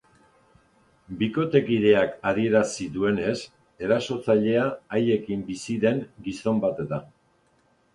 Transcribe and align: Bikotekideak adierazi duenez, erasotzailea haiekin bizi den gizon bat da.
Bikotekideak 1.19 2.17
adierazi 2.31 2.89
duenez, 2.97 3.37
erasotzailea 3.89 4.67
haiekin 4.99 5.49
bizi 5.55 5.81
den 5.89 6.05
gizon 6.29 6.69
bat 6.69 6.87
da. 6.95 7.05